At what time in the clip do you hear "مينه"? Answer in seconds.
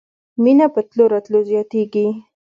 0.43-0.65